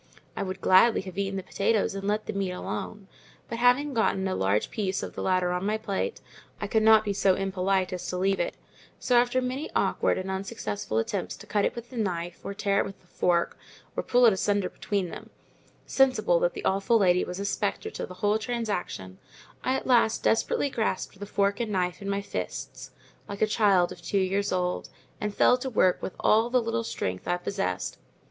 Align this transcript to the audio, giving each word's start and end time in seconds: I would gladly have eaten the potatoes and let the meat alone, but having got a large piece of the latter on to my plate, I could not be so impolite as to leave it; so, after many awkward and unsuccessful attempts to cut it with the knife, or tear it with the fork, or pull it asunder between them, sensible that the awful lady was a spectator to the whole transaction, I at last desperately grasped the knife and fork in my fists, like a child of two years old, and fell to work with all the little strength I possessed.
I 0.35 0.41
would 0.41 0.61
gladly 0.61 1.01
have 1.01 1.19
eaten 1.19 1.35
the 1.37 1.43
potatoes 1.43 1.93
and 1.93 2.07
let 2.07 2.25
the 2.25 2.33
meat 2.33 2.49
alone, 2.53 3.07
but 3.47 3.59
having 3.59 3.93
got 3.93 4.15
a 4.17 4.33
large 4.33 4.71
piece 4.71 5.03
of 5.03 5.13
the 5.13 5.21
latter 5.21 5.51
on 5.51 5.61
to 5.61 5.67
my 5.67 5.77
plate, 5.77 6.21
I 6.59 6.65
could 6.65 6.81
not 6.81 7.05
be 7.05 7.13
so 7.13 7.35
impolite 7.35 7.93
as 7.93 8.07
to 8.07 8.17
leave 8.17 8.39
it; 8.39 8.55
so, 8.97 9.15
after 9.17 9.43
many 9.43 9.69
awkward 9.75 10.17
and 10.17 10.31
unsuccessful 10.31 10.97
attempts 10.97 11.37
to 11.37 11.45
cut 11.45 11.65
it 11.65 11.75
with 11.75 11.91
the 11.91 11.97
knife, 11.97 12.39
or 12.43 12.55
tear 12.55 12.79
it 12.79 12.85
with 12.87 12.99
the 12.99 13.05
fork, 13.05 13.59
or 13.95 14.01
pull 14.01 14.25
it 14.25 14.33
asunder 14.33 14.69
between 14.69 15.11
them, 15.11 15.29
sensible 15.85 16.39
that 16.39 16.53
the 16.55 16.65
awful 16.65 16.97
lady 16.97 17.23
was 17.23 17.39
a 17.39 17.45
spectator 17.45 17.91
to 17.91 18.07
the 18.07 18.15
whole 18.25 18.39
transaction, 18.39 19.19
I 19.63 19.75
at 19.75 19.85
last 19.85 20.23
desperately 20.23 20.71
grasped 20.71 21.13
the 21.19 21.25
knife 21.25 21.29
and 21.59 21.69
fork 21.75 21.95
in 22.01 22.09
my 22.09 22.21
fists, 22.23 22.89
like 23.29 23.43
a 23.43 23.45
child 23.45 23.91
of 23.91 24.01
two 24.01 24.17
years 24.17 24.51
old, 24.51 24.89
and 25.19 25.31
fell 25.31 25.59
to 25.59 25.69
work 25.69 26.01
with 26.01 26.15
all 26.19 26.49
the 26.49 26.59
little 26.59 26.83
strength 26.83 27.27
I 27.27 27.37
possessed. 27.37 27.99